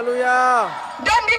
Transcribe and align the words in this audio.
Haleluya. 0.00 0.64
Dan 1.04 1.22
di 1.28 1.36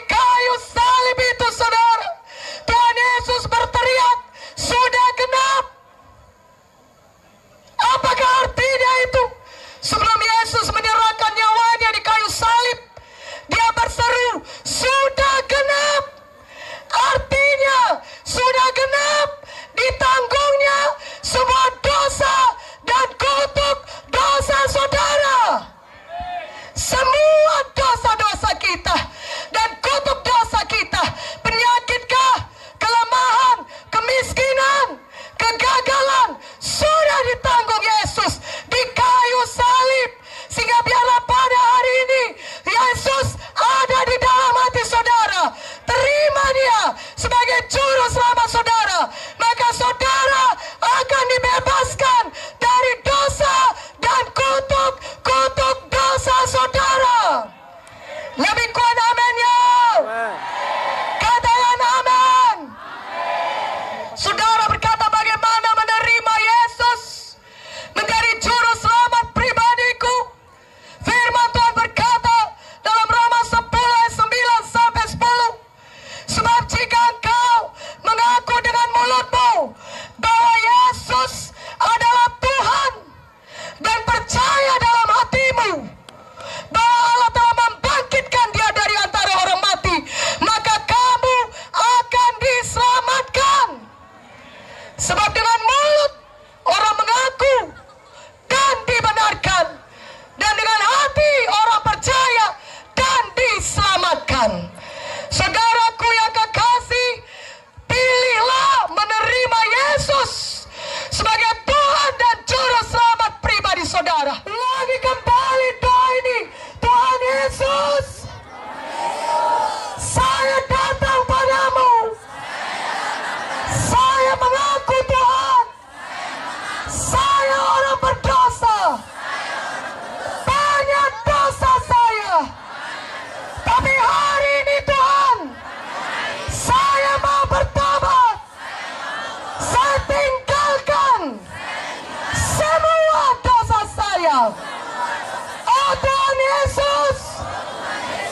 Yesus, 146.51 147.19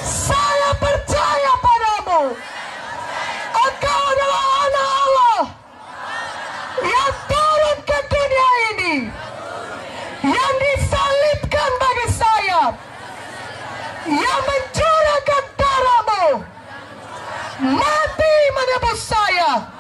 saya 0.04 0.72
percaya 0.76 1.54
padamu. 1.64 2.36
Engkau 3.56 4.02
adalah 4.12 4.44
anak 4.68 4.88
Allah 4.92 5.44
yang 6.84 7.12
turun 7.32 7.78
ke 7.88 7.98
dunia 8.12 8.50
ini, 8.76 8.96
yang 10.28 10.54
disalibkan 10.60 11.72
bagi 11.80 12.08
saya, 12.12 12.62
yang 14.04 14.42
mencurahkan 14.44 15.44
darahmu, 15.56 16.28
mati 17.80 18.36
menebus 18.52 19.00
saya. 19.00 19.79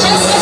Just 0.00 0.41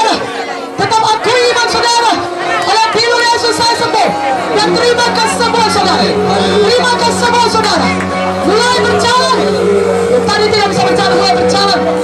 Dan 4.61 4.77
terima 4.77 5.07
kasih 5.17 5.37
semua 5.41 5.65
saudara. 5.73 6.05
Terima 6.69 6.93
kasih 7.01 7.17
semua 7.17 7.45
saudara. 7.49 7.89
Mulai 8.45 8.77
berjalan. 8.85 9.37
Tadi 10.21 10.45
tidak 10.53 10.67
bisa 10.69 10.81
berjalan, 10.85 11.13
mulai 11.17 11.33
berjalan. 11.33 12.00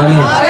Amén. 0.00 0.49